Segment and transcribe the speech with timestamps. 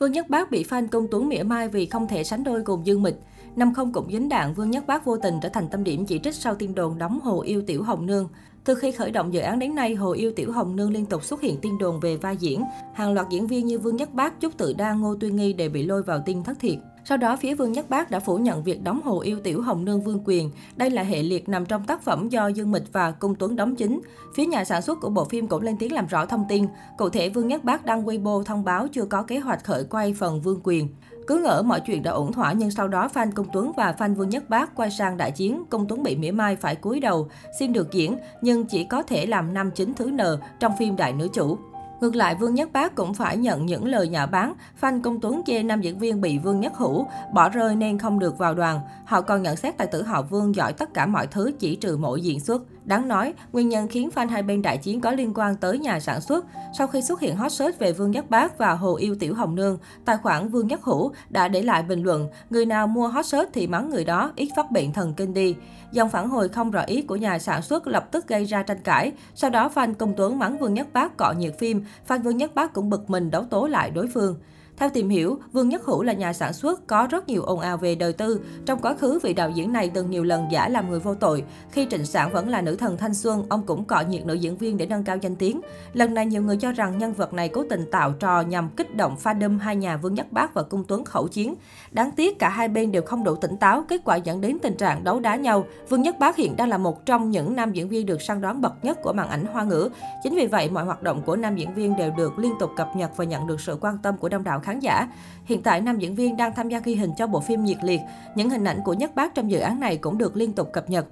[0.00, 2.86] Vương Nhất Bác bị fan công Tuấn mỉa mai vì không thể sánh đôi cùng
[2.86, 3.20] Dương Mịch.
[3.56, 6.18] Năm không cũng dính đạn, Vương Nhất Bác vô tình trở thành tâm điểm chỉ
[6.18, 8.28] trích sau tin đồn đóng Hồ Yêu Tiểu Hồng Nương.
[8.64, 11.24] Từ khi khởi động dự án đến nay, Hồ Yêu Tiểu Hồng Nương liên tục
[11.24, 12.64] xuất hiện tin đồn về vai diễn.
[12.94, 15.70] Hàng loạt diễn viên như Vương Nhất Bác, Trúc Tự Đa, Ngô Tuyên Nghi đều
[15.70, 16.78] bị lôi vào tin thất thiệt.
[17.04, 19.84] Sau đó, phía Vương Nhất Bác đã phủ nhận việc đóng Hồ Yêu Tiểu Hồng
[19.84, 20.50] Nương Vương Quyền.
[20.76, 23.76] Đây là hệ liệt nằm trong tác phẩm do Dương Mịch và Cung Tuấn đóng
[23.76, 24.00] chính.
[24.34, 26.66] Phía nhà sản xuất của bộ phim cũng lên tiếng làm rõ thông tin.
[26.98, 30.14] Cụ thể, Vương Nhất Bác đăng Weibo thông báo chưa có kế hoạch khởi quay
[30.14, 30.88] phần Vương Quyền.
[31.26, 34.14] Cứ ngỡ mọi chuyện đã ổn thỏa nhưng sau đó fan Công Tuấn và fan
[34.14, 37.28] Vương Nhất Bác quay sang đại chiến, Công Tuấn bị mỉa mai phải cúi đầu,
[37.58, 40.18] xin được diễn nhưng chỉ có thể làm Nam chính thứ N
[40.60, 41.58] trong phim đại nữ chủ.
[42.00, 44.54] Ngược lại, Vương Nhất Bác cũng phải nhận những lời nhạo báng.
[44.80, 48.18] Fan Công Tuấn chê nam diễn viên bị Vương Nhất Hữu bỏ rơi nên không
[48.18, 48.80] được vào đoàn.
[49.06, 51.96] Họ còn nhận xét tài tử họ Vương giỏi tất cả mọi thứ chỉ trừ
[51.96, 52.62] mỗi diễn xuất.
[52.90, 56.00] Đáng nói, nguyên nhân khiến fan hai bên đại chiến có liên quan tới nhà
[56.00, 56.46] sản xuất.
[56.78, 59.54] Sau khi xuất hiện hot search về Vương Nhất Bác và Hồ Yêu Tiểu Hồng
[59.54, 63.26] Nương, tài khoản Vương Nhất Hữu đã để lại bình luận, người nào mua hot
[63.26, 65.56] search thì mắng người đó, ít phát bệnh thần kinh đi.
[65.92, 68.80] Dòng phản hồi không rõ ý của nhà sản xuất lập tức gây ra tranh
[68.84, 69.12] cãi.
[69.34, 72.54] Sau đó fan Công Tuấn mắng Vương Nhất Bác cọ nhiệt phim, fan Vương Nhất
[72.54, 74.36] Bác cũng bực mình đấu tố lại đối phương.
[74.80, 77.76] Theo tìm hiểu, Vương Nhất Hữu là nhà sản xuất có rất nhiều ồn ào
[77.76, 78.40] về đời tư.
[78.66, 81.44] Trong quá khứ, vị đạo diễn này từng nhiều lần giả làm người vô tội.
[81.70, 84.56] Khi Trịnh Sản vẫn là nữ thần thanh xuân, ông cũng cọ nhiệt nữ diễn
[84.56, 85.60] viên để nâng cao danh tiếng.
[85.92, 88.96] Lần này, nhiều người cho rằng nhân vật này cố tình tạo trò nhằm kích
[88.96, 91.54] động pha đâm hai nhà Vương Nhất Bác và Cung Tuấn khẩu chiến.
[91.90, 94.76] Đáng tiếc, cả hai bên đều không đủ tỉnh táo, kết quả dẫn đến tình
[94.76, 95.64] trạng đấu đá nhau.
[95.88, 98.60] Vương Nhất Bác hiện đang là một trong những nam diễn viên được săn đón
[98.60, 99.88] bậc nhất của màn ảnh hoa ngữ.
[100.22, 102.96] Chính vì vậy, mọi hoạt động của nam diễn viên đều được liên tục cập
[102.96, 105.08] nhật và nhận được sự quan tâm của đông đảo khán khán giả.
[105.44, 108.00] Hiện tại, nam diễn viên đang tham gia ghi hình cho bộ phim Nhiệt Liệt.
[108.34, 110.90] Những hình ảnh của Nhất Bác trong dự án này cũng được liên tục cập
[110.90, 111.06] nhật.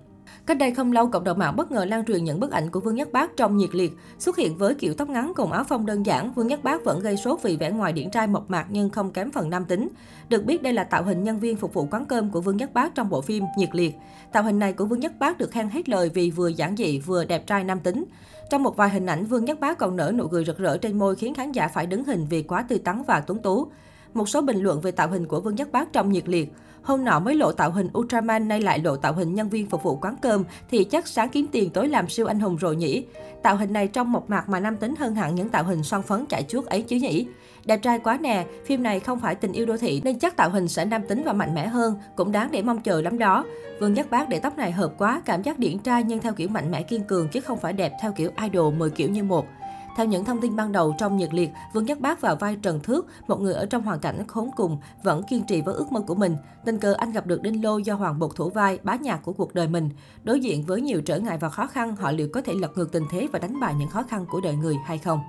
[0.46, 2.80] Cách đây không lâu, cộng đồng mạng bất ngờ lan truyền những bức ảnh của
[2.80, 3.92] Vương Nhất Bác trong nhiệt liệt.
[4.18, 7.00] Xuất hiện với kiểu tóc ngắn cùng áo phông đơn giản, Vương Nhất Bác vẫn
[7.00, 9.88] gây sốt vì vẻ ngoài điển trai mộc mạc nhưng không kém phần nam tính.
[10.28, 12.74] Được biết đây là tạo hình nhân viên phục vụ quán cơm của Vương Nhất
[12.74, 13.94] Bác trong bộ phim Nhiệt liệt.
[14.32, 16.98] Tạo hình này của Vương Nhất Bác được khen hết lời vì vừa giản dị
[16.98, 18.04] vừa đẹp trai nam tính.
[18.50, 20.98] Trong một vài hình ảnh, Vương Nhất Bác còn nở nụ cười rực rỡ trên
[20.98, 23.68] môi khiến khán giả phải đứng hình vì quá tươi tắn và tuấn tú.
[24.18, 26.52] Một số bình luận về tạo hình của Vương Nhất Bác trong nhiệt liệt.
[26.82, 29.82] Hôm nọ mới lộ tạo hình Ultraman, nay lại lộ tạo hình nhân viên phục
[29.82, 33.04] vụ quán cơm, thì chắc sáng kiếm tiền tối làm siêu anh hùng rồi nhỉ.
[33.42, 36.02] Tạo hình này trong một mặt mà nam tính hơn hẳn những tạo hình son
[36.02, 37.26] phấn chạy chuốt ấy chứ nhỉ.
[37.64, 40.50] Đẹp trai quá nè, phim này không phải tình yêu đô thị nên chắc tạo
[40.50, 43.44] hình sẽ nam tính và mạnh mẽ hơn, cũng đáng để mong chờ lắm đó.
[43.80, 46.48] Vương Nhất Bác để tóc này hợp quá, cảm giác điển trai nhưng theo kiểu
[46.48, 49.46] mạnh mẽ kiên cường chứ không phải đẹp theo kiểu idol 10 kiểu như một.
[49.96, 52.80] Theo những thông tin ban đầu trong nhiệt liệt, Vương Nhất Bác vào vai Trần
[52.80, 56.00] Thước, một người ở trong hoàn cảnh khốn cùng, vẫn kiên trì với ước mơ
[56.00, 56.36] của mình.
[56.64, 59.32] Tình cờ anh gặp được Đinh Lô do Hoàng Bột thủ vai, bá nhạc của
[59.32, 59.90] cuộc đời mình.
[60.24, 62.92] Đối diện với nhiều trở ngại và khó khăn, họ liệu có thể lật ngược
[62.92, 65.20] tình thế và đánh bại những khó khăn của đời người hay không?